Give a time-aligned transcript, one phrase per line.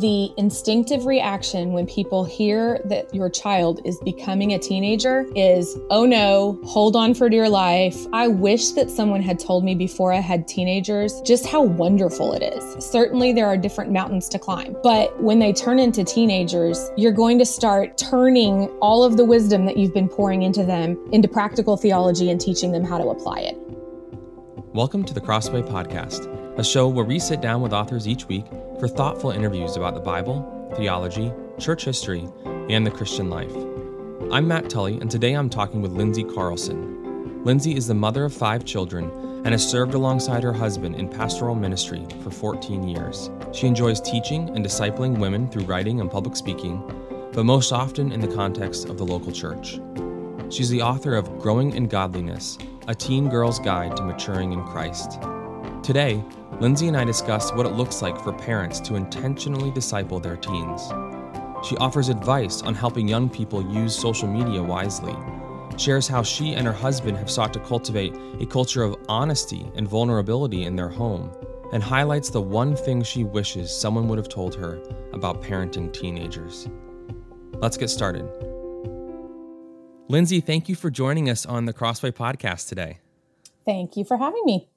[0.00, 6.04] the instinctive reaction when people hear that your child is becoming a teenager is, oh
[6.04, 7.96] no, hold on for dear life.
[8.12, 12.42] I wish that someone had told me before I had teenagers just how wonderful it
[12.42, 12.84] is.
[12.84, 17.38] Certainly, there are different mountains to climb, but when they turn into teenagers, you're going
[17.38, 21.76] to start turning all of the wisdom that you've been pouring into them into practical
[21.76, 23.56] theology and teaching them how to apply it.
[24.72, 28.46] Welcome to the Crossway Podcast, a show where we sit down with authors each week
[28.78, 32.28] for thoughtful interviews about the Bible, theology, church history,
[32.70, 33.52] and the Christian life.
[34.30, 37.42] I'm Matt Tully, and today I'm talking with Lindsey Carlson.
[37.42, 39.10] Lindsey is the mother of five children
[39.44, 43.30] and has served alongside her husband in pastoral ministry for 14 years.
[43.52, 46.80] She enjoys teaching and discipling women through writing and public speaking,
[47.32, 49.80] but most often in the context of the local church.
[50.50, 55.18] She's the author of Growing in Godliness, a teen girl's guide to maturing in Christ.
[55.82, 56.24] Today,
[56.60, 60.82] Lindsey and I discuss what it looks like for parents to intentionally disciple their teens.
[61.66, 65.16] She offers advice on helping young people use social media wisely,
[65.76, 69.88] shares how she and her husband have sought to cultivate a culture of honesty and
[69.88, 71.32] vulnerability in their home,
[71.72, 74.80] and highlights the one thing she wishes someone would have told her
[75.12, 76.68] about parenting teenagers.
[77.54, 78.28] Let's get started.
[80.08, 82.98] Lindsey, thank you for joining us on the Crossway podcast today.
[83.64, 84.68] Thank you for having me.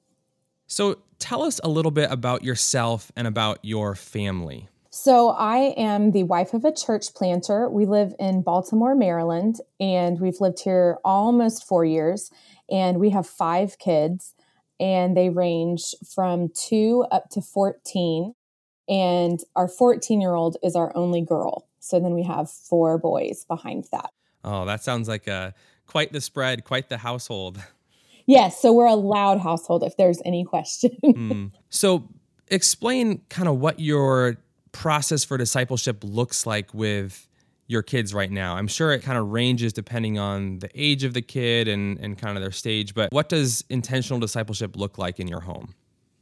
[0.66, 4.68] So, tell us a little bit about yourself and about your family.
[4.90, 7.68] So, I am the wife of a church planter.
[7.68, 12.30] We live in Baltimore, Maryland, and we've lived here almost four years.
[12.70, 14.34] And we have five kids,
[14.80, 18.34] and they range from two up to 14.
[18.88, 21.68] And our 14 year old is our only girl.
[21.80, 24.10] So, then we have four boys behind that.
[24.42, 25.54] Oh, that sounds like a
[25.86, 27.60] quite the spread, quite the household.
[28.28, 30.90] Yes, so we're a loud household if there's any question.
[31.04, 31.50] mm.
[31.70, 32.06] So,
[32.48, 34.36] explain kind of what your
[34.70, 37.26] process for discipleship looks like with
[37.68, 38.56] your kids right now.
[38.56, 42.18] I'm sure it kind of ranges depending on the age of the kid and, and
[42.18, 45.74] kind of their stage, but what does intentional discipleship look like in your home?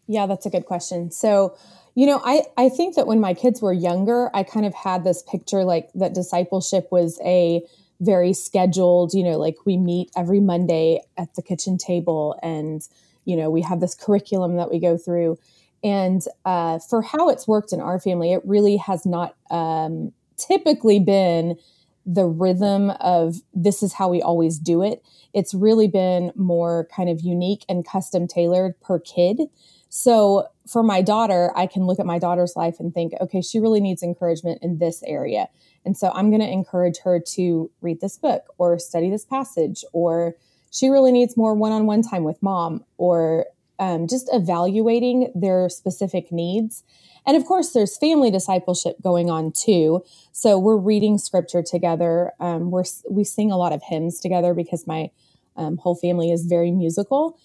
[0.06, 1.10] Yeah, that's a good question.
[1.10, 1.56] So,
[1.96, 5.02] you know, I, I think that when my kids were younger, I kind of had
[5.02, 7.62] this picture like that discipleship was a
[8.00, 12.86] very scheduled, you know, like we meet every Monday at the kitchen table and,
[13.24, 15.38] you know, we have this curriculum that we go through.
[15.82, 21.00] And uh, for how it's worked in our family, it really has not um, typically
[21.00, 21.56] been
[22.04, 25.02] the rhythm of this is how we always do it.
[25.34, 29.42] It's really been more kind of unique and custom tailored per kid.
[29.88, 33.58] So for my daughter, I can look at my daughter's life and think, okay, she
[33.58, 35.48] really needs encouragement in this area.
[35.84, 39.84] And so I'm going to encourage her to read this book or study this passage,
[39.92, 40.34] or
[40.70, 43.46] she really needs more one on one time with mom, or
[43.78, 46.82] um, just evaluating their specific needs.
[47.26, 50.04] And of course, there's family discipleship going on too.
[50.32, 52.32] So we're reading scripture together.
[52.40, 55.10] Um, we're, we sing a lot of hymns together because my
[55.56, 57.38] um, whole family is very musical.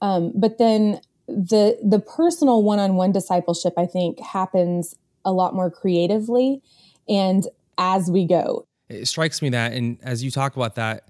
[0.00, 4.94] Um, but then the the personal one-on-one discipleship, I think, happens
[5.24, 6.62] a lot more creatively
[7.08, 7.46] and
[7.78, 8.66] as we go.
[8.88, 11.08] It strikes me that, and as you talk about that,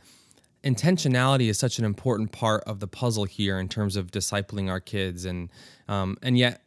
[0.65, 4.81] intentionality is such an important part of the puzzle here in terms of discipling our
[4.81, 5.51] kids, and
[5.89, 6.63] um, and yet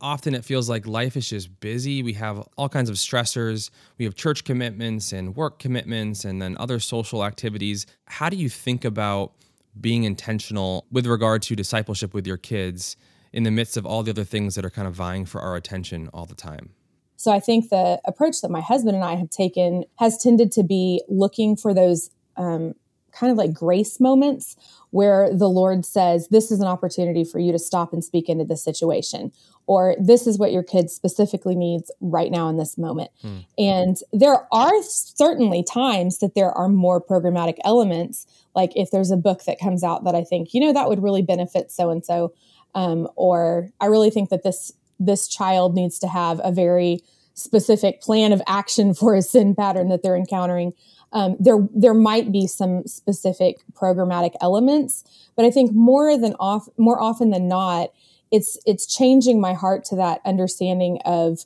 [0.00, 2.02] often it feels like life is just busy.
[2.02, 3.70] We have all kinds of stressors.
[3.98, 7.86] We have church commitments and work commitments, and then other social activities.
[8.06, 9.34] How do you think about
[9.80, 12.96] being intentional with regard to discipleship with your kids
[13.32, 15.56] in the midst of all the other things that are kind of vying for our
[15.56, 16.70] attention all the time?
[17.16, 20.62] So I think the approach that my husband and I have taken has tended to
[20.62, 22.74] be looking for those um,
[23.14, 24.56] kind of like grace moments
[24.90, 28.44] where the Lord says, This is an opportunity for you to stop and speak into
[28.44, 29.32] this situation,
[29.66, 33.10] or this is what your kid specifically needs right now in this moment.
[33.22, 33.38] Hmm.
[33.58, 39.16] And there are certainly times that there are more programmatic elements, like if there's a
[39.16, 42.04] book that comes out that I think, you know, that would really benefit so and
[42.04, 42.32] so.
[42.74, 47.00] or I really think that this this child needs to have a very
[47.34, 50.72] specific plan of action for a sin pattern that they're encountering.
[51.14, 55.04] Um, there, there might be some specific programmatic elements,
[55.36, 57.90] but I think more than off, more often than not,
[58.30, 61.44] it's it's changing my heart to that understanding of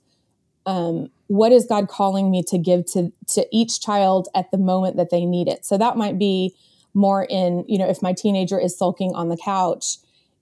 [0.64, 4.96] um, what is God calling me to give to to each child at the moment
[4.96, 5.66] that they need it.
[5.66, 6.54] So that might be
[6.94, 9.98] more in you know if my teenager is sulking on the couch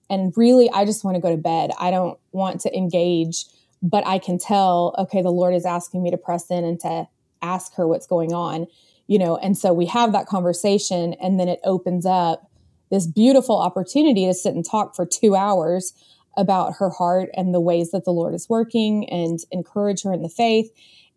[0.09, 1.73] and really I just want to go to bed.
[1.81, 3.47] I don't want to engage
[3.83, 7.07] but I can tell, okay, the Lord is asking me to press in and to
[7.43, 8.67] ask her what's going on,
[9.07, 9.37] you know.
[9.37, 12.51] And so we have that conversation, and then it opens up
[12.91, 15.93] this beautiful opportunity to sit and talk for two hours
[16.37, 20.23] about her heart and the ways that the Lord is working and encourage her in
[20.23, 20.71] the faith.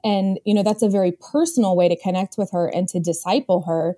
[0.04, 3.64] And, you know, that's a very personal way to connect with her and to disciple
[3.64, 3.98] her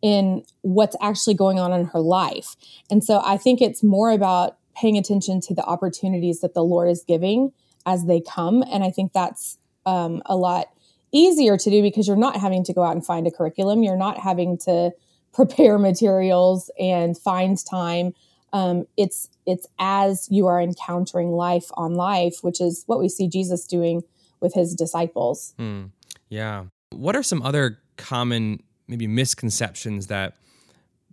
[0.00, 2.56] in what's actually going on in her life.
[2.90, 6.90] And so I think it's more about paying attention to the opportunities that the Lord
[6.90, 7.52] is giving
[7.86, 8.64] as they come.
[8.70, 10.66] And I think that's um, a lot
[11.14, 13.82] easier to do because you're not having to go out and find a curriculum.
[13.82, 14.90] You're not having to
[15.32, 18.12] prepare materials and find time.
[18.52, 23.28] Um, it's it's as you are encountering life on life, which is what we see
[23.28, 24.02] Jesus doing
[24.40, 25.54] with his disciples.
[25.58, 25.90] Mm,
[26.28, 26.66] yeah.
[26.90, 30.36] What are some other common maybe misconceptions that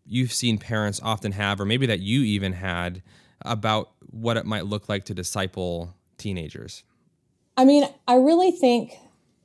[0.05, 3.01] you've seen parents often have, or maybe that you even had
[3.41, 6.83] about what it might look like to disciple teenagers?
[7.57, 8.93] I mean, I really think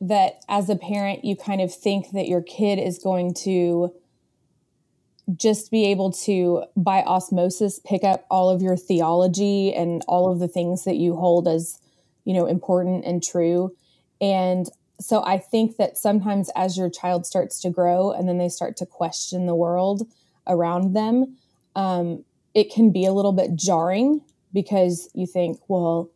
[0.01, 3.93] that as a parent, you kind of think that your kid is going to
[5.35, 10.39] just be able to, by osmosis, pick up all of your theology and all of
[10.39, 11.81] the things that you hold as,
[12.25, 13.75] you know, important and true.
[14.21, 14.69] And
[15.01, 18.77] so I think that sometimes as your child starts to grow and then they start
[18.79, 20.07] to question the world
[20.47, 21.37] around them,
[21.75, 24.23] um, it can be a little bit jarring
[24.53, 26.11] because you think, well,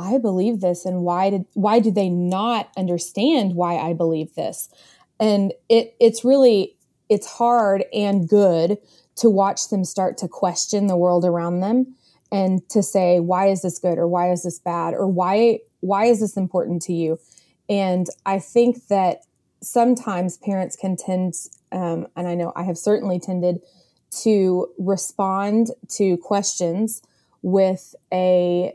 [0.00, 4.68] I believe this and why did why do they not understand why I believe this?
[5.18, 6.76] And it it's really
[7.08, 8.78] it's hard and good
[9.16, 11.94] to watch them start to question the world around them
[12.32, 16.06] and to say why is this good or why is this bad or why why
[16.06, 17.18] is this important to you?
[17.68, 19.24] And I think that
[19.62, 21.34] sometimes parents can tend,
[21.72, 23.60] um, and I know I have certainly tended
[24.22, 27.02] to respond to questions
[27.42, 28.74] with a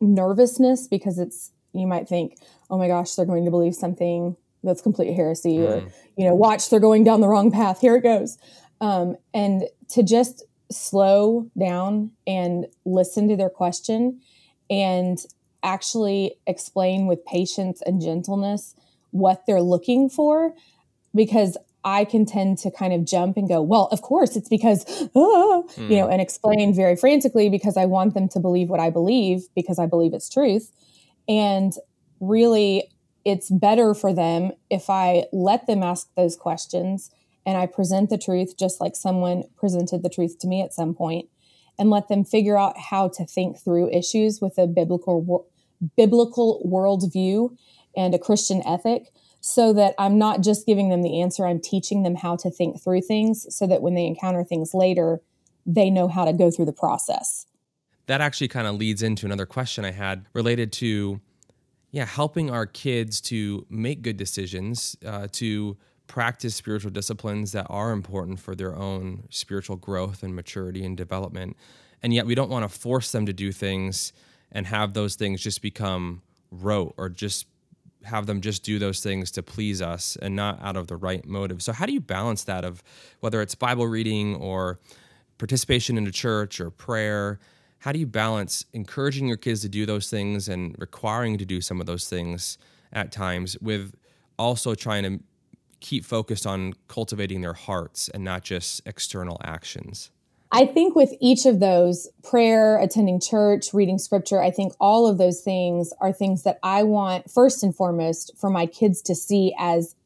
[0.00, 2.36] nervousness because it's you might think
[2.70, 5.68] oh my gosh they're going to believe something that's complete heresy mm.
[5.68, 8.38] or you know watch they're going down the wrong path here it goes
[8.80, 14.20] um, and to just slow down and listen to their question
[14.68, 15.24] and
[15.62, 18.74] actually explain with patience and gentleness
[19.12, 20.54] what they're looking for
[21.14, 24.84] because I can tend to kind of jump and go, well, of course, it's because,
[25.14, 25.88] ah, mm.
[25.88, 26.12] you know, hmm.
[26.12, 29.86] and explain very frantically because I want them to believe what I believe because I
[29.86, 30.72] believe it's truth.
[31.28, 31.72] And
[32.18, 32.90] really,
[33.24, 37.12] it's better for them if I let them ask those questions
[37.46, 40.92] and I present the truth just like someone presented the truth to me at some
[40.92, 41.28] point
[41.78, 45.46] and let them figure out how to think through issues with a biblical
[45.96, 47.56] biblical worldview
[47.96, 49.12] and a Christian ethic
[49.46, 52.82] so that I'm not just giving them the answer, I'm teaching them how to think
[52.82, 55.20] through things so that when they encounter things later,
[55.64, 57.46] they know how to go through the process.
[58.06, 61.20] That actually kind of leads into another question I had related to,
[61.92, 65.76] yeah, helping our kids to make good decisions, uh, to
[66.08, 71.56] practice spiritual disciplines that are important for their own spiritual growth and maturity and development.
[72.02, 74.12] And yet we don't want to force them to do things
[74.50, 77.46] and have those things just become rote or just
[78.06, 81.24] have them just do those things to please us and not out of the right
[81.26, 81.62] motive.
[81.62, 82.82] So how do you balance that of
[83.20, 84.78] whether it's Bible reading or
[85.38, 87.38] participation in a church or prayer?
[87.78, 91.60] How do you balance encouraging your kids to do those things and requiring to do
[91.60, 92.58] some of those things
[92.92, 93.94] at times with
[94.38, 95.24] also trying to
[95.80, 100.10] keep focused on cultivating their hearts and not just external actions?
[100.52, 105.18] I think with each of those, prayer, attending church, reading scripture, I think all of
[105.18, 109.54] those things are things that I want, first and foremost, for my kids to see
[109.58, 109.96] as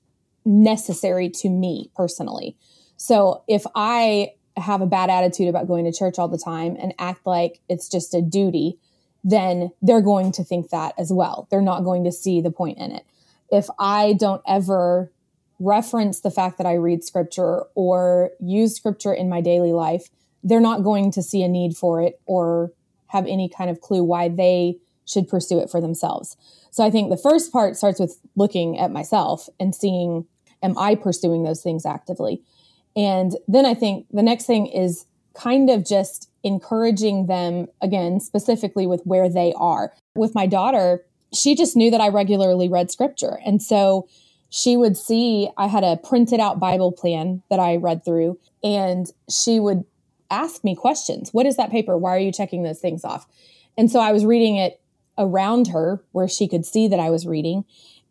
[0.44, 2.56] necessary to me personally.
[2.96, 6.94] So if I have a bad attitude about going to church all the time and
[6.98, 8.78] act like it's just a duty,
[9.22, 11.46] then they're going to think that as well.
[11.50, 13.04] They're not going to see the point in it.
[13.50, 15.12] If I don't ever
[15.58, 20.08] reference the fact that I read scripture or use scripture in my daily life,
[20.42, 22.72] they're not going to see a need for it or
[23.08, 26.36] have any kind of clue why they should pursue it for themselves.
[26.70, 30.26] So I think the first part starts with looking at myself and seeing,
[30.62, 32.42] am I pursuing those things actively?
[32.96, 38.86] And then I think the next thing is kind of just encouraging them, again, specifically
[38.86, 39.92] with where they are.
[40.14, 43.40] With my daughter, she just knew that I regularly read scripture.
[43.44, 44.08] And so
[44.48, 49.06] she would see I had a printed out Bible plan that I read through, and
[49.28, 49.84] she would
[50.30, 51.32] ask me questions.
[51.32, 51.96] What is that paper?
[51.98, 53.26] Why are you checking those things off?
[53.76, 54.80] And so I was reading it
[55.18, 57.64] around her where she could see that I was reading.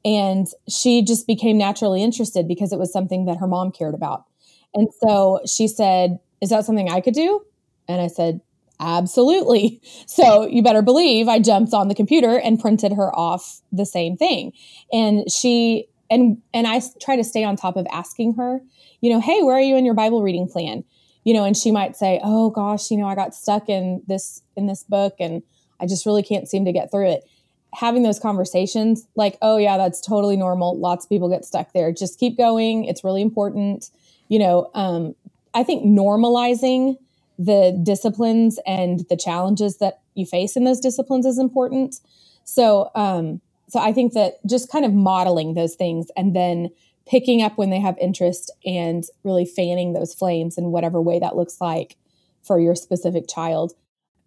[0.05, 4.25] And she just became naturally interested because it was something that her mom cared about.
[4.73, 7.45] And so she said, Is that something I could do?
[7.87, 8.41] And I said,
[8.79, 9.81] Absolutely.
[10.07, 14.17] So you better believe I jumped on the computer and printed her off the same
[14.17, 14.51] thing.
[14.91, 18.59] And she, and, and I try to stay on top of asking her,
[18.99, 20.83] you know, hey, where are you in your Bible reading plan?
[21.29, 24.41] You know, and she might say, "Oh gosh, you know, I got stuck in this
[24.55, 25.43] in this book and
[25.79, 27.29] I just really can't seem to get through it."
[27.71, 30.75] Having those conversations like, "Oh yeah, that's totally normal.
[30.79, 31.91] Lots of people get stuck there.
[31.91, 32.85] Just keep going.
[32.85, 33.91] It's really important."
[34.27, 35.13] You know, um,
[35.53, 36.97] I think normalizing
[37.37, 41.99] the disciplines and the challenges that you face in those disciplines is important.
[42.43, 46.71] So, um, so I think that just kind of modeling those things and then
[47.09, 51.35] picking up when they have interest and really fanning those flames in whatever way that
[51.35, 51.97] looks like
[52.43, 53.73] for your specific child.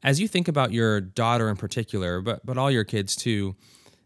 [0.02, 3.54] As you think about your daughter in particular, but but all your kids too,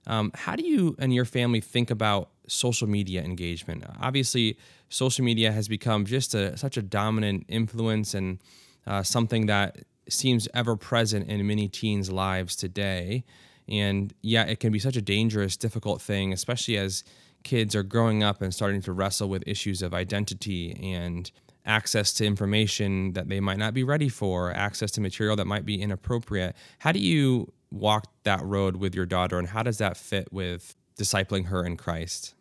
[0.07, 3.85] um, how do you and your family think about social media engagement?
[4.01, 4.59] Obviously,
[4.91, 8.39] social media has become just a, such a dominant influence and
[8.87, 9.79] uh, something that
[10.09, 13.25] seems ever present in many teens' lives today.
[13.69, 17.03] And yeah, it can be such a dangerous, difficult thing, especially as
[17.47, 21.31] kids are growing up and starting to wrestle with issues of identity and
[21.65, 25.65] access to information that they might not be ready for, access to material that might
[25.65, 26.57] be inappropriate.
[26.81, 30.75] How do you walk that road with your daughter, and how does that fit with
[30.99, 32.35] discipling her in Christ?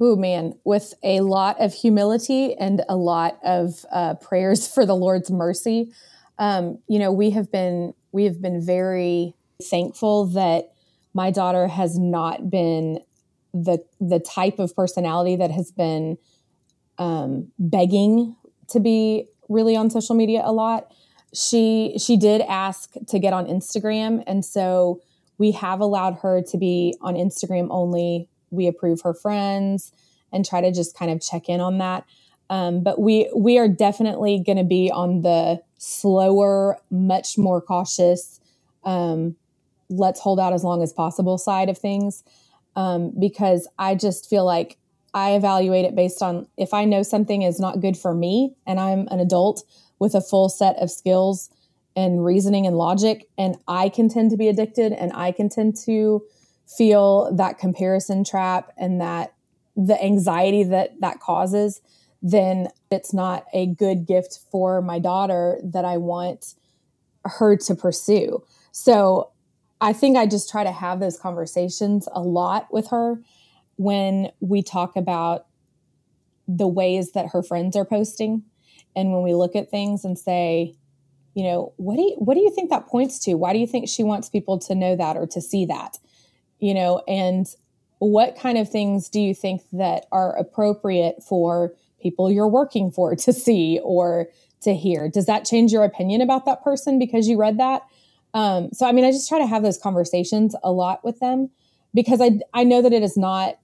[0.00, 4.96] Oh man, with a lot of humility and a lot of uh, prayers for the
[4.96, 5.92] Lord's mercy.
[6.38, 9.34] Um, you know, we have been we have been very
[9.70, 10.72] thankful that
[11.12, 13.00] my daughter has not been
[13.52, 16.18] the the type of personality that has been
[16.98, 18.36] um, begging
[18.68, 20.92] to be really on social media a lot.
[21.34, 25.00] She she did ask to get on Instagram, and so
[25.38, 28.28] we have allowed her to be on Instagram only.
[28.50, 29.92] We approve her friends
[30.32, 32.04] and try to just kind of check in on that.
[32.48, 38.40] Um, but we we are definitely going to be on the slower, much more cautious.
[38.84, 39.36] Um,
[39.90, 42.24] let's hold out as long as possible side of things
[42.76, 44.78] um, because I just feel like
[45.14, 48.78] I evaluate it based on if I know something is not good for me and
[48.78, 49.64] I'm an adult
[49.98, 51.50] with a full set of skills
[51.96, 55.76] and reasoning and logic, and I can tend to be addicted and I can tend
[55.86, 56.22] to
[56.66, 59.32] feel that comparison trap and that
[59.76, 61.80] the anxiety that that causes,
[62.20, 66.54] then it's not a good gift for my daughter that I want
[67.24, 68.42] her to pursue.
[68.72, 69.30] So
[69.80, 73.20] I think I just try to have those conversations a lot with her
[73.76, 75.46] when we talk about
[76.48, 78.44] the ways that her friends are posting
[78.94, 80.74] and when we look at things and say
[81.34, 83.34] you know what do you what do you think that points to?
[83.34, 85.98] Why do you think she wants people to know that or to see that?
[86.58, 87.46] You know and
[87.98, 93.14] what kind of things do you think that are appropriate for people you're working for
[93.16, 94.28] to see or
[94.62, 95.10] to hear?
[95.10, 97.82] Does that change your opinion about that person because you read that
[98.36, 101.48] um, so, I mean, I just try to have those conversations a lot with them
[101.94, 103.58] because I, I know that it is not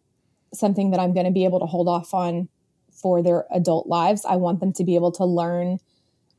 [0.55, 2.49] something that I'm going to be able to hold off on
[2.91, 4.25] for their adult lives.
[4.25, 5.79] I want them to be able to learn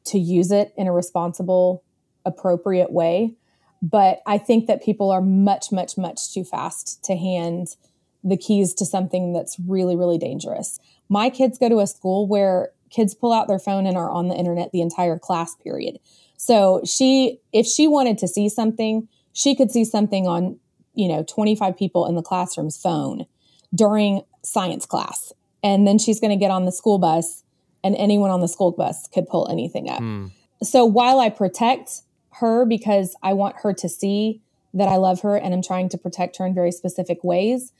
[0.05, 1.83] to use it in a responsible,
[2.25, 3.35] appropriate way.
[3.83, 7.75] But I think that people are much, much, much too fast to hand
[8.23, 10.79] the keys to something that's really, really dangerous.
[11.07, 14.27] My kids go to a school where kids pull out their phone and are on
[14.27, 15.99] the internet the entire class period.
[16.37, 20.59] So she, if she wanted to see something, she could see something on,
[20.93, 23.25] you know, 25 people in the classroom's phone
[23.73, 25.33] during science class.
[25.63, 27.43] And then she's going to get on the school bus
[27.83, 29.99] and anyone on the school bus could pull anything up.
[29.99, 30.27] Hmm.
[30.61, 32.01] So while I protect
[32.37, 34.41] her because I want her to see
[34.73, 37.71] that I love her and I'm trying to protect her in very specific ways,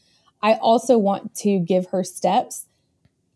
[0.41, 2.67] I also want to give her steps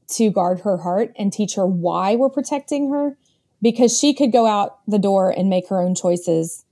[0.10, 3.18] to guard her heart and teach her why we're protecting her
[3.62, 6.66] because she could go out the door and make her own choices,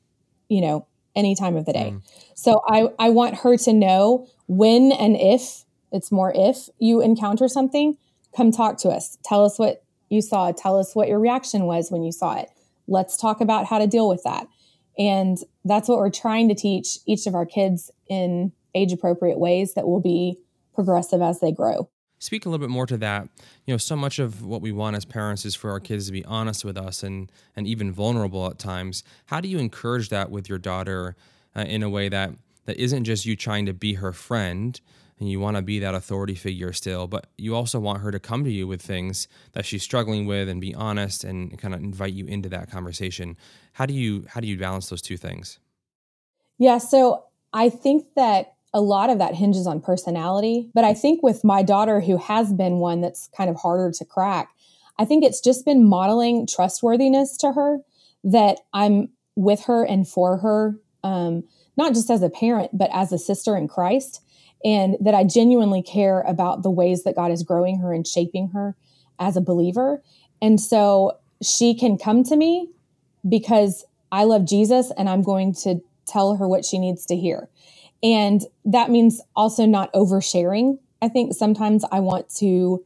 [0.50, 1.94] you know, any time of the day.
[1.94, 2.02] Mm.
[2.36, 7.48] So I, I want her to know when and if it's more if you encounter
[7.48, 7.98] something,
[8.36, 9.18] come talk to us.
[9.24, 10.52] Tell us what you saw.
[10.52, 12.50] Tell us what your reaction was when you saw it.
[12.88, 14.48] Let's talk about how to deal with that.
[14.98, 19.74] And that's what we're trying to teach each of our kids in age appropriate ways
[19.74, 20.38] that will be
[20.74, 21.90] progressive as they grow
[22.20, 23.28] speak a little bit more to that.
[23.66, 26.12] You know so much of what we want as parents is for our kids to
[26.12, 29.04] be honest with us and and even vulnerable at times.
[29.28, 31.16] How do you encourage that with your daughter
[31.56, 32.32] uh, in a way that
[32.66, 34.80] that isn't just you trying to be her friend
[35.20, 38.20] and you want to be that authority figure still but you also want her to
[38.20, 41.82] come to you with things that she's struggling with and be honest and kind of
[41.82, 43.38] invite you into that conversation?
[43.74, 45.60] How do you how do you balance those two things?
[46.58, 50.70] Yeah so i think that a lot of that hinges on personality.
[50.74, 54.06] But I think with my daughter, who has been one that's kind of harder to
[54.06, 54.50] crack,
[55.00, 57.80] I think it's just been modeling trustworthiness to her
[58.26, 61.46] that I'm with her and for her, um,
[61.78, 64.22] not just as a parent, but as a sister in Christ.
[64.66, 68.50] And that I genuinely care about the ways that God is growing her and shaping
[68.50, 68.76] her
[69.20, 70.04] as a believer.
[70.42, 72.72] And so she can come to me
[73.28, 77.48] because I love Jesus and I'm going to tell her what she needs to hear.
[78.06, 80.78] And that means also not oversharing.
[81.02, 82.86] I think sometimes I want to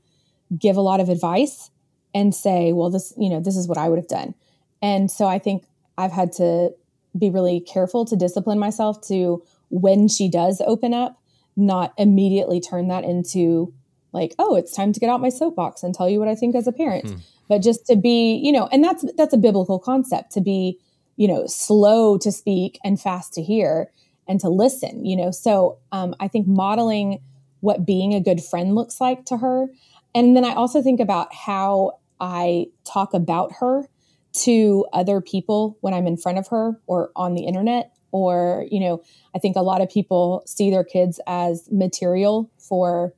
[0.58, 1.72] give a lot of advice
[2.16, 4.34] and say, well, this, you know, this is what I would have done.
[4.82, 5.66] And so I think
[5.98, 6.74] I've had to
[7.18, 11.22] be really careful to discipline myself to when she does open up,
[11.58, 13.74] not immediately turn that into
[14.14, 16.56] like, oh, it's time to get out my soapbox and tell you what I think
[16.56, 17.06] as a parent.
[17.10, 17.16] Hmm.
[17.50, 20.80] But just to be, you know, and that's that's a biblical concept to be,
[21.18, 23.92] you know, slow to speak and fast to hear
[24.30, 25.32] and to listen, you know.
[25.32, 27.20] So um, I think modeling
[27.60, 29.68] what being a good friend looks like to her.
[30.16, 33.90] And then I also think about how I talk about her
[34.32, 37.92] to other people when I'm in front of her or on the internet.
[38.12, 39.04] Or, you know,
[39.36, 43.14] I think a lot of people see their kids as material for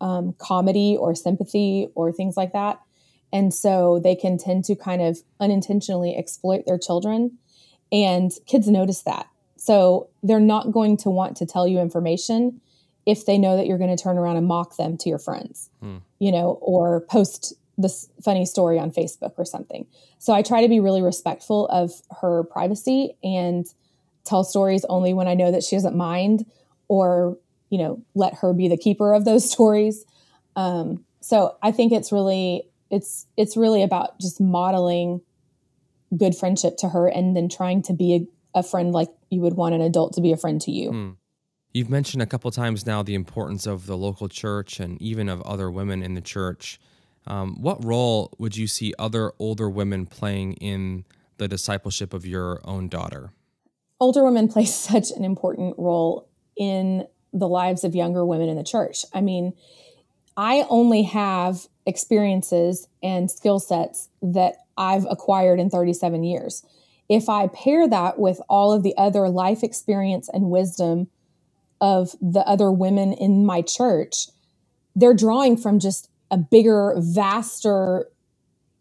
[0.00, 2.80] um, comedy or sympathy or things like that.
[3.32, 7.38] And so they can tend to kind of unintentionally exploit their children.
[7.92, 9.28] And kids notice that.
[9.66, 12.60] So they're not going to want to tell you information
[13.04, 15.70] if they know that you're going to turn around and mock them to your friends,
[15.80, 15.96] hmm.
[16.20, 19.84] you know, or post this funny story on Facebook or something.
[20.20, 23.66] So I try to be really respectful of her privacy and
[24.22, 26.46] tell stories only when I know that she doesn't mind
[26.86, 27.36] or,
[27.68, 30.04] you know, let her be the keeper of those stories.
[30.54, 35.22] Um, so I think it's really it's it's really about just modeling
[36.16, 39.74] good friendship to her and then trying to be a, friend like you would want
[39.74, 40.90] an adult to be a friend to you.
[40.90, 41.10] Hmm.
[41.72, 45.42] You've mentioned a couple times now the importance of the local church and even of
[45.42, 46.80] other women in the church.
[47.26, 51.04] Um, what role would you see other older women playing in
[51.36, 53.32] the discipleship of your own daughter?
[54.00, 58.64] Older women play such an important role in the lives of younger women in the
[58.64, 59.04] church.
[59.12, 59.52] I mean,
[60.36, 66.64] I only have experiences and skill sets that I've acquired in 37 years.
[67.08, 71.08] If I pair that with all of the other life experience and wisdom
[71.80, 74.28] of the other women in my church,
[74.94, 78.08] they're drawing from just a bigger, vaster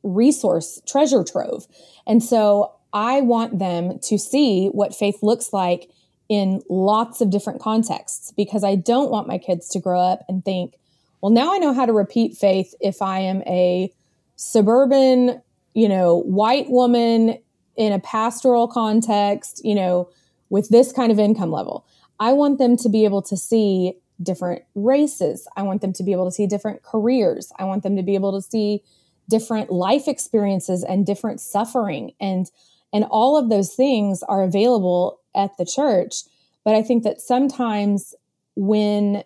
[0.03, 1.67] resource treasure trove.
[2.07, 5.89] And so I want them to see what faith looks like
[6.29, 10.43] in lots of different contexts because I don't want my kids to grow up and
[10.43, 10.75] think,
[11.21, 13.91] well, now I know how to repeat faith if I am a
[14.35, 15.41] suburban,
[15.73, 17.37] you know, white woman
[17.75, 20.09] in a pastoral context, you know,
[20.49, 21.85] with this kind of income level.
[22.19, 25.47] I want them to be able to see different races.
[25.57, 27.51] I want them to be able to see different careers.
[27.59, 28.81] I want them to be able to see
[29.29, 32.49] different life experiences and different suffering and
[32.93, 36.23] and all of those things are available at the church.
[36.63, 38.15] But I think that sometimes
[38.55, 39.23] when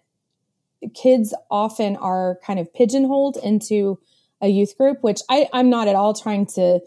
[0.96, 4.00] kids often are kind of pigeonholed into
[4.42, 6.80] a youth group, which I, I'm not at all trying to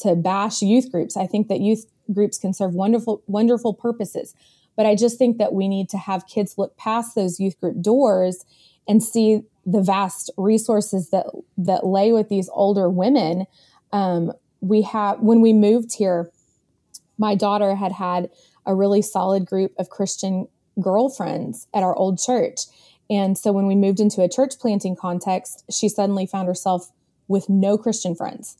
[0.00, 1.16] to bash youth groups.
[1.16, 4.34] I think that youth groups can serve wonderful, wonderful purposes.
[4.76, 7.80] But I just think that we need to have kids look past those youth group
[7.82, 8.44] doors
[8.88, 11.26] and see the vast resources that
[11.58, 13.46] that lay with these older women.
[13.92, 16.30] Um, we have when we moved here,
[17.18, 18.30] my daughter had had
[18.66, 20.48] a really solid group of Christian
[20.80, 22.60] girlfriends at our old church.
[23.08, 26.90] And so when we moved into a church planting context, she suddenly found herself
[27.28, 28.56] with no Christian friends.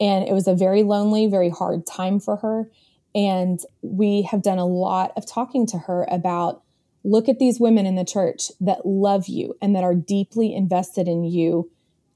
[0.00, 2.70] And it was a very lonely, very hard time for her.
[3.14, 6.62] And we have done a lot of talking to her about
[7.04, 11.08] look at these women in the church that love you and that are deeply invested
[11.08, 11.70] in you,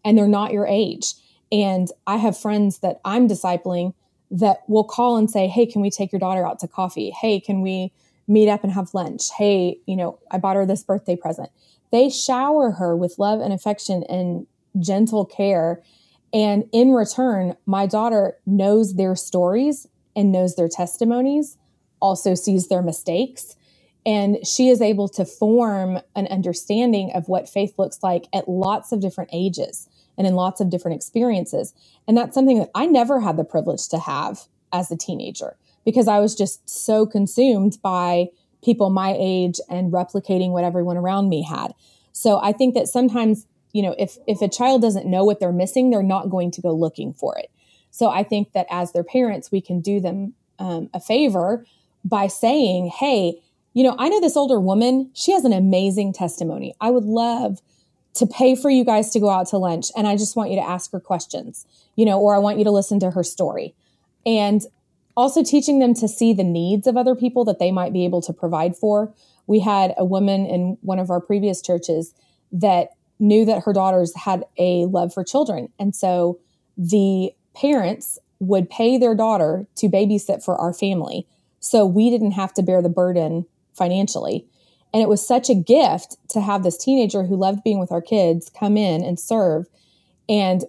[0.05, 1.15] and they're not your age.
[1.51, 3.95] And I have friends that I'm discipling
[4.31, 7.11] that will call and say, Hey, can we take your daughter out to coffee?
[7.11, 7.93] Hey, can we
[8.27, 9.25] meet up and have lunch?
[9.37, 11.51] Hey, you know, I bought her this birthday present.
[11.93, 14.47] They shower her with love and affection and
[14.81, 15.83] gentle care.
[16.35, 21.57] And in return, my daughter knows their stories and knows their testimonies,
[22.01, 23.57] also sees their mistakes.
[24.05, 28.91] And she is able to form an understanding of what faith looks like at lots
[28.91, 31.73] of different ages and in lots of different experiences.
[32.07, 34.43] And that's something that I never had the privilege to have
[34.73, 38.29] as a teenager because I was just so consumed by
[38.63, 41.75] people my age and replicating what everyone around me had.
[42.13, 45.53] So I think that sometimes, you know, if if a child doesn't know what they're
[45.53, 47.51] missing, they're not going to go looking for it.
[47.91, 51.67] So I think that as their parents, we can do them um, a favor
[52.05, 53.41] by saying, hey,
[53.73, 56.75] you know, I know this older woman, she has an amazing testimony.
[56.81, 57.61] I would love
[58.15, 60.57] to pay for you guys to go out to lunch and I just want you
[60.57, 63.75] to ask her questions, you know, or I want you to listen to her story.
[64.25, 64.63] And
[65.17, 68.23] also teaching them to see the needs of other people that they might be able
[68.23, 69.13] to provide for.
[69.49, 72.15] We had a woman in one of our previous churches
[72.53, 75.69] that knew that her daughters had a love for children.
[75.79, 76.39] And so
[76.77, 81.27] the parents would pay their daughter to babysit for our family.
[81.61, 84.47] So we didn't have to bear the burden financially.
[84.93, 88.03] And it was such a gift to have this teenager who loved being with our
[88.03, 89.67] kids come in and serve.
[90.29, 90.65] And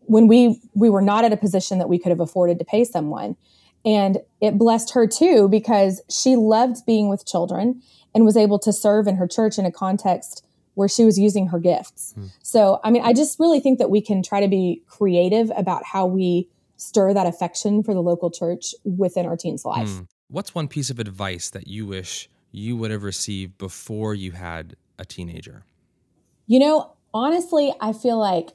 [0.00, 2.82] when we we were not at a position that we could have afforded to pay
[2.84, 3.36] someone,
[3.84, 7.82] and it blessed her too because she loved being with children
[8.14, 10.44] and was able to serve in her church in a context
[10.78, 12.12] where she was using her gifts.
[12.12, 12.26] Hmm.
[12.40, 15.84] So, I mean, I just really think that we can try to be creative about
[15.84, 19.88] how we stir that affection for the local church within our teen's life.
[19.88, 20.02] Hmm.
[20.28, 24.76] What's one piece of advice that you wish you would have received before you had
[25.00, 25.64] a teenager?
[26.46, 28.50] You know, honestly, I feel like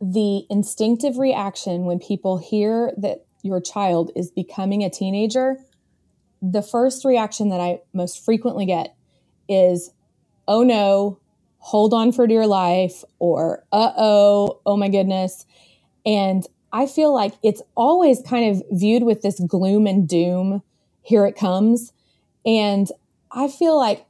[0.00, 5.56] the instinctive reaction when people hear that your child is becoming a teenager,
[6.40, 8.94] the first reaction that I most frequently get
[9.48, 9.90] is,
[10.46, 11.18] oh no,
[11.58, 15.46] hold on for dear life, or uh oh, oh my goodness.
[16.06, 20.62] And I feel like it's always kind of viewed with this gloom and doom.
[21.02, 21.92] Here it comes.
[22.44, 22.88] And
[23.30, 24.06] I feel like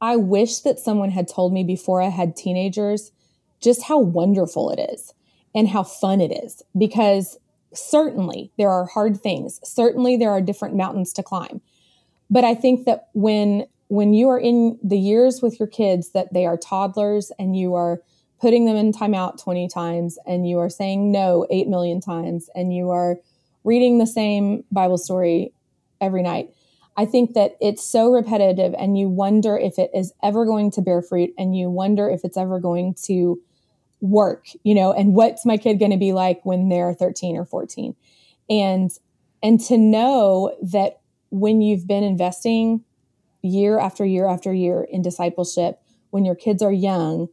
[0.00, 3.12] I wish that someone had told me before I had teenagers
[3.60, 5.14] just how wonderful it is
[5.54, 7.38] and how fun it is because
[7.72, 9.60] certainly there are hard things.
[9.64, 11.60] Certainly there are different mountains to climb.
[12.30, 16.32] But I think that when when you are in the years with your kids that
[16.32, 18.00] they are toddlers and you are
[18.40, 22.74] putting them in timeout 20 times and you are saying no 8 million times and
[22.74, 23.16] you are
[23.64, 25.52] reading the same Bible story
[26.00, 26.50] every night
[26.96, 30.82] I think that it's so repetitive and you wonder if it is ever going to
[30.82, 33.40] bear fruit and you wonder if it's ever going to
[34.00, 37.44] work, you know, and what's my kid going to be like when they're 13 or
[37.44, 37.94] 14.
[38.48, 38.90] And
[39.42, 42.82] and to know that when you've been investing
[43.46, 45.80] year after year after year in discipleship,
[46.10, 47.28] when your kids are young,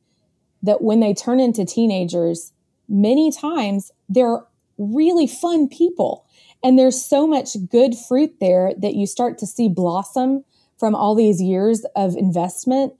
[0.62, 2.54] that when they turn into teenagers,
[2.88, 4.43] many times they're
[4.78, 6.26] really fun people
[6.63, 10.45] and there's so much good fruit there that you start to see blossom
[10.80, 12.93] from all these years of investment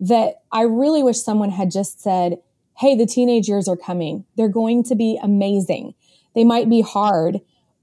[0.00, 2.38] that I really wish someone had just said,
[2.78, 4.24] Hey, the teenage years are coming.
[4.36, 5.94] They're going to be amazing.
[6.36, 7.40] They might be hard,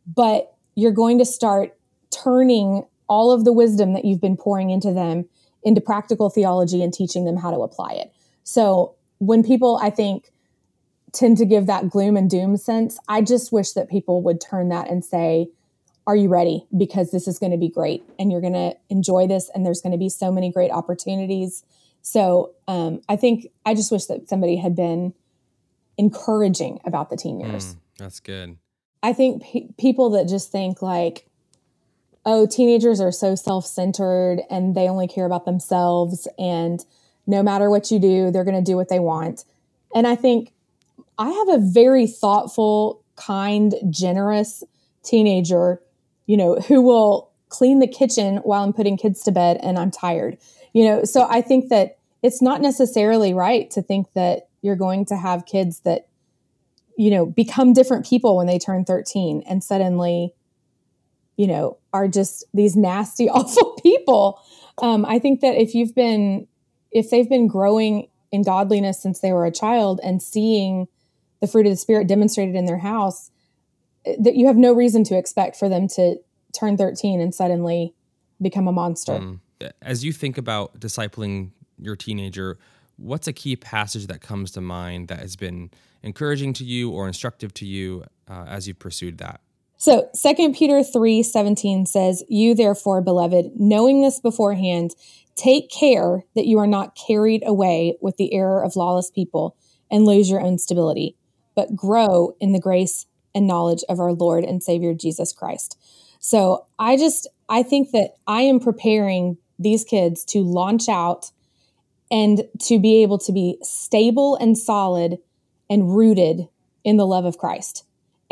[0.07, 1.77] but you're going to start
[2.11, 5.25] turning all of the wisdom that you've been pouring into them
[5.63, 8.13] into practical theology and teaching them how to apply it.
[8.43, 10.31] So when people, I think,
[11.15, 12.99] tend to give that gloom and doom sense.
[13.07, 15.47] I just wish that people would turn that and say,
[16.05, 16.65] Are you ready?
[16.77, 19.81] Because this is going to be great and you're going to enjoy this, and there's
[19.81, 21.63] going to be so many great opportunities.
[22.01, 25.13] So um, I think I just wish that somebody had been
[25.97, 27.73] encouraging about the teen years.
[27.73, 28.57] Mm, that's good.
[29.01, 31.27] I think pe- people that just think like,
[32.25, 36.27] oh, teenagers are so self centered and they only care about themselves.
[36.37, 36.83] And
[37.27, 39.45] no matter what you do, they're going to do what they want.
[39.93, 40.51] And I think
[41.17, 44.63] I have a very thoughtful, kind, generous
[45.03, 45.81] teenager,
[46.25, 49.91] you know, who will clean the kitchen while I'm putting kids to bed and I'm
[49.91, 50.37] tired.
[50.73, 55.05] You know, so I think that it's not necessarily right to think that you're going
[55.05, 56.07] to have kids that
[56.97, 60.33] you know become different people when they turn 13 and suddenly
[61.37, 64.41] you know are just these nasty awful people
[64.81, 66.47] um, i think that if you've been
[66.91, 70.87] if they've been growing in godliness since they were a child and seeing
[71.41, 73.31] the fruit of the spirit demonstrated in their house
[74.19, 76.17] that you have no reason to expect for them to
[76.53, 77.93] turn 13 and suddenly
[78.41, 79.13] become a monster.
[79.13, 79.41] Um,
[79.81, 82.57] as you think about discipling your teenager,
[82.97, 85.71] what's a key passage that comes to mind that has been
[86.03, 89.41] encouraging to you or instructive to you uh, as you've pursued that?
[89.77, 94.91] So, 2 Peter 3 17 says, You therefore, beloved, knowing this beforehand,
[95.35, 99.55] take care that you are not carried away with the error of lawless people
[99.91, 101.15] and lose your own stability
[101.55, 105.79] but grow in the grace and knowledge of our Lord and Savior Jesus Christ.
[106.19, 111.31] So I just, I think that I am preparing these kids to launch out
[112.11, 115.17] and to be able to be stable and solid
[115.69, 116.47] and rooted
[116.83, 117.83] in the love of Christ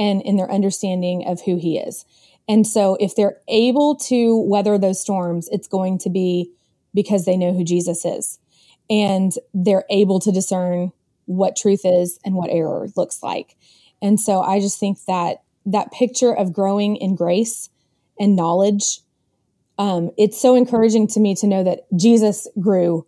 [0.04, 2.06] and in their understanding of who He is.
[2.50, 6.52] And so if they're able to weather those storms, it's going to be
[6.94, 8.38] because they know who Jesus is
[8.89, 10.92] and they're able to discern
[11.26, 13.56] what truth is and what error looks like.
[14.02, 17.70] And so I just think that that picture of growing in grace
[18.20, 19.00] and knowledge,
[19.80, 23.08] um, it's so encouraging to me to know that Jesus grew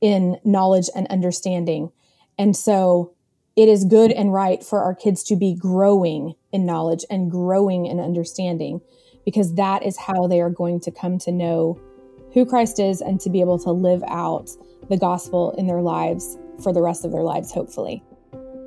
[0.00, 1.90] in knowledge and understanding.
[2.38, 3.12] And so
[3.58, 7.86] it is good and right for our kids to be growing in knowledge and growing
[7.86, 8.80] in understanding
[9.24, 11.76] because that is how they are going to come to know
[12.32, 14.48] who Christ is and to be able to live out
[14.88, 18.00] the gospel in their lives for the rest of their lives, hopefully.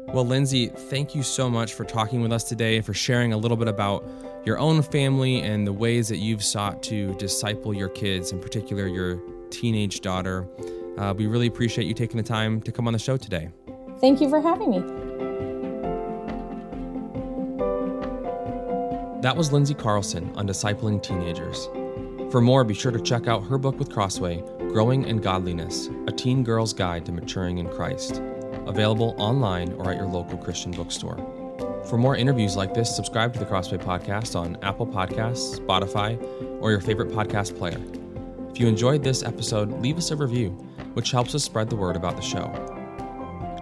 [0.10, 3.38] Well, Lindsey, thank you so much for talking with us today and for sharing a
[3.38, 4.06] little bit about
[4.46, 8.88] your own family and the ways that you've sought to disciple your kids, in particular
[8.88, 10.50] your teenage daughter.
[10.98, 13.52] Uh, we really appreciate you taking the time to come on the show today.
[14.02, 14.80] Thank you for having me.
[19.22, 21.70] That was Lindsey Carlson on discipling teenagers.
[22.32, 26.12] For more, be sure to check out her book with Crossway, Growing in Godliness A
[26.12, 28.22] Teen Girl's Guide to Maturing in Christ,
[28.66, 31.18] available online or at your local Christian bookstore.
[31.88, 36.20] For more interviews like this, subscribe to the Crossway Podcast on Apple Podcasts, Spotify,
[36.60, 37.80] or your favorite podcast player.
[38.50, 40.50] If you enjoyed this episode, leave us a review,
[40.94, 42.71] which helps us spread the word about the show.